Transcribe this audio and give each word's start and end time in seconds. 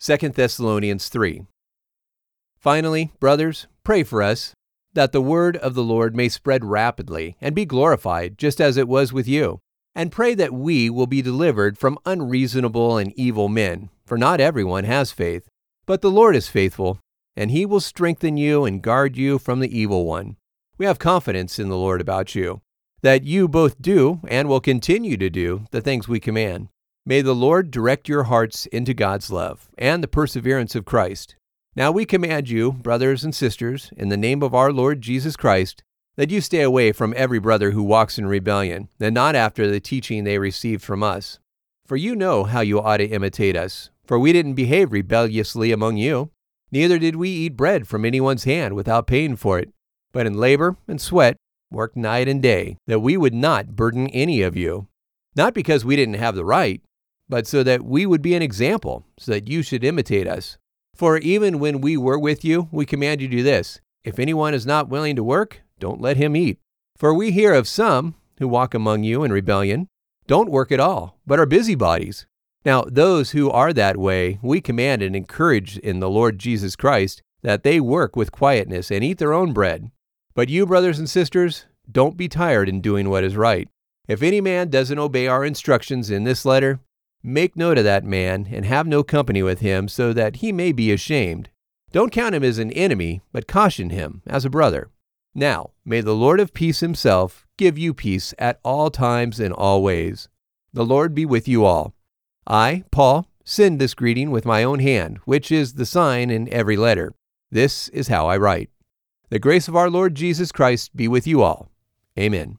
2 0.00 0.16
Thessalonians 0.28 1.08
3. 1.08 1.42
Finally, 2.56 3.10
brothers, 3.18 3.66
pray 3.82 4.04
for 4.04 4.22
us, 4.22 4.52
that 4.92 5.10
the 5.10 5.20
word 5.20 5.56
of 5.56 5.74
the 5.74 5.82
Lord 5.82 6.14
may 6.14 6.28
spread 6.28 6.64
rapidly 6.64 7.36
and 7.40 7.54
be 7.54 7.64
glorified, 7.64 8.38
just 8.38 8.60
as 8.60 8.76
it 8.76 8.86
was 8.86 9.12
with 9.12 9.26
you. 9.26 9.58
And 9.96 10.12
pray 10.12 10.34
that 10.34 10.52
we 10.52 10.88
will 10.88 11.08
be 11.08 11.20
delivered 11.20 11.78
from 11.78 11.98
unreasonable 12.06 12.96
and 12.96 13.12
evil 13.16 13.48
men, 13.48 13.90
for 14.06 14.16
not 14.16 14.40
everyone 14.40 14.84
has 14.84 15.10
faith. 15.10 15.48
But 15.84 16.00
the 16.00 16.12
Lord 16.12 16.36
is 16.36 16.46
faithful, 16.46 17.00
and 17.36 17.50
he 17.50 17.66
will 17.66 17.80
strengthen 17.80 18.36
you 18.36 18.64
and 18.64 18.80
guard 18.80 19.16
you 19.16 19.38
from 19.38 19.58
the 19.58 19.76
evil 19.76 20.06
one. 20.06 20.36
We 20.76 20.86
have 20.86 21.00
confidence 21.00 21.58
in 21.58 21.68
the 21.68 21.76
Lord 21.76 22.00
about 22.00 22.36
you, 22.36 22.60
that 23.02 23.24
you 23.24 23.48
both 23.48 23.82
do 23.82 24.20
and 24.28 24.48
will 24.48 24.60
continue 24.60 25.16
to 25.16 25.28
do 25.28 25.64
the 25.72 25.80
things 25.80 26.06
we 26.06 26.20
command. 26.20 26.68
May 27.08 27.22
the 27.22 27.34
Lord 27.34 27.70
direct 27.70 28.06
your 28.06 28.24
hearts 28.24 28.66
into 28.66 28.92
God's 28.92 29.30
love 29.30 29.70
and 29.78 30.02
the 30.02 30.08
perseverance 30.08 30.74
of 30.74 30.84
Christ. 30.84 31.36
Now 31.74 31.90
we 31.90 32.04
command 32.04 32.50
you, 32.50 32.70
brothers 32.70 33.24
and 33.24 33.34
sisters, 33.34 33.90
in 33.96 34.10
the 34.10 34.16
name 34.18 34.42
of 34.42 34.54
our 34.54 34.70
Lord 34.70 35.00
Jesus 35.00 35.34
Christ, 35.34 35.82
that 36.18 36.30
you 36.30 36.42
stay 36.42 36.60
away 36.60 36.92
from 36.92 37.14
every 37.16 37.38
brother 37.38 37.70
who 37.70 37.82
walks 37.82 38.18
in 38.18 38.26
rebellion, 38.26 38.90
and 39.00 39.14
not 39.14 39.34
after 39.34 39.70
the 39.70 39.80
teaching 39.80 40.24
they 40.24 40.38
received 40.38 40.82
from 40.82 41.02
us. 41.02 41.38
For 41.86 41.96
you 41.96 42.14
know 42.14 42.44
how 42.44 42.60
you 42.60 42.78
ought 42.78 42.98
to 42.98 43.06
imitate 43.06 43.56
us, 43.56 43.88
for 44.04 44.18
we 44.18 44.34
didn't 44.34 44.52
behave 44.52 44.92
rebelliously 44.92 45.72
among 45.72 45.96
you, 45.96 46.30
neither 46.70 46.98
did 46.98 47.16
we 47.16 47.30
eat 47.30 47.56
bread 47.56 47.88
from 47.88 48.04
anyone's 48.04 48.44
hand 48.44 48.74
without 48.74 49.06
paying 49.06 49.36
for 49.36 49.58
it, 49.58 49.70
but 50.12 50.26
in 50.26 50.34
labor 50.34 50.76
and 50.86 51.00
sweat 51.00 51.38
worked 51.70 51.96
night 51.96 52.28
and 52.28 52.42
day, 52.42 52.76
that 52.86 53.00
we 53.00 53.16
would 53.16 53.32
not 53.32 53.76
burden 53.76 54.08
any 54.08 54.42
of 54.42 54.58
you, 54.58 54.88
not 55.34 55.54
because 55.54 55.86
we 55.86 55.96
didn't 55.96 56.12
have 56.12 56.34
the 56.34 56.44
right, 56.44 56.82
but 57.28 57.46
so 57.46 57.62
that 57.62 57.84
we 57.84 58.06
would 58.06 58.22
be 58.22 58.34
an 58.34 58.42
example, 58.42 59.04
so 59.18 59.32
that 59.32 59.48
you 59.48 59.62
should 59.62 59.84
imitate 59.84 60.26
us. 60.26 60.58
For 60.94 61.18
even 61.18 61.58
when 61.58 61.80
we 61.80 61.96
were 61.96 62.18
with 62.18 62.44
you, 62.44 62.68
we 62.72 62.86
command 62.86 63.20
you 63.20 63.28
to 63.28 63.36
do 63.36 63.42
this 63.42 63.80
if 64.04 64.18
anyone 64.18 64.54
is 64.54 64.66
not 64.66 64.88
willing 64.88 65.16
to 65.16 65.24
work, 65.24 65.60
don't 65.78 66.00
let 66.00 66.16
him 66.16 66.34
eat. 66.34 66.58
For 66.96 67.12
we 67.12 67.30
hear 67.30 67.52
of 67.52 67.68
some 67.68 68.14
who 68.38 68.48
walk 68.48 68.74
among 68.74 69.04
you 69.04 69.22
in 69.22 69.32
rebellion, 69.32 69.88
don't 70.26 70.50
work 70.50 70.72
at 70.72 70.80
all, 70.80 71.18
but 71.26 71.38
are 71.38 71.46
busybodies. 71.46 72.26
Now, 72.64 72.84
those 72.86 73.32
who 73.32 73.50
are 73.50 73.72
that 73.72 73.96
way, 73.96 74.38
we 74.42 74.60
command 74.60 75.02
and 75.02 75.14
encourage 75.14 75.78
in 75.78 76.00
the 76.00 76.10
Lord 76.10 76.38
Jesus 76.38 76.76
Christ 76.76 77.22
that 77.42 77.62
they 77.62 77.80
work 77.80 78.16
with 78.16 78.32
quietness 78.32 78.90
and 78.90 79.04
eat 79.04 79.18
their 79.18 79.32
own 79.32 79.52
bread. 79.52 79.90
But 80.34 80.48
you, 80.48 80.66
brothers 80.66 80.98
and 80.98 81.08
sisters, 81.08 81.66
don't 81.90 82.16
be 82.16 82.28
tired 82.28 82.68
in 82.68 82.80
doing 82.80 83.08
what 83.08 83.24
is 83.24 83.36
right. 83.36 83.68
If 84.06 84.22
any 84.22 84.40
man 84.40 84.70
doesn't 84.70 84.98
obey 84.98 85.26
our 85.26 85.44
instructions 85.44 86.10
in 86.10 86.24
this 86.24 86.44
letter, 86.44 86.80
make 87.22 87.56
note 87.56 87.78
of 87.78 87.84
that 87.84 88.04
man 88.04 88.48
and 88.50 88.64
have 88.64 88.86
no 88.86 89.02
company 89.02 89.42
with 89.42 89.60
him, 89.60 89.88
so 89.88 90.12
that 90.12 90.36
he 90.36 90.52
may 90.52 90.72
be 90.72 90.92
ashamed. 90.92 91.50
Don't 91.92 92.12
count 92.12 92.34
him 92.34 92.44
as 92.44 92.58
an 92.58 92.70
enemy, 92.72 93.20
but 93.32 93.46
caution 93.46 93.90
him 93.90 94.22
as 94.26 94.44
a 94.44 94.50
brother. 94.50 94.90
Now, 95.34 95.70
may 95.84 96.00
the 96.00 96.14
Lord 96.14 96.40
of 96.40 96.52
peace 96.52 96.80
himself 96.80 97.46
give 97.56 97.78
you 97.78 97.94
peace 97.94 98.34
at 98.38 98.60
all 98.64 98.90
times 98.90 99.40
and 99.40 99.52
all 99.52 99.82
ways. 99.82 100.28
The 100.72 100.84
Lord 100.84 101.14
be 101.14 101.24
with 101.24 101.48
you 101.48 101.64
all. 101.64 101.94
I, 102.46 102.84
Paul, 102.90 103.26
send 103.44 103.80
this 103.80 103.94
greeting 103.94 104.30
with 104.30 104.44
my 104.44 104.62
own 104.62 104.80
hand, 104.80 105.18
which 105.24 105.50
is 105.50 105.74
the 105.74 105.86
sign 105.86 106.30
in 106.30 106.52
every 106.52 106.76
letter. 106.76 107.14
This 107.50 107.88
is 107.90 108.08
how 108.08 108.26
I 108.26 108.36
write. 108.36 108.70
The 109.30 109.38
grace 109.38 109.68
of 109.68 109.76
our 109.76 109.90
Lord 109.90 110.14
Jesus 110.14 110.52
Christ 110.52 110.96
be 110.96 111.08
with 111.08 111.26
you 111.26 111.42
all. 111.42 111.70
Amen. 112.18 112.58